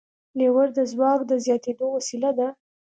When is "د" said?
0.77-0.79, 1.29-1.31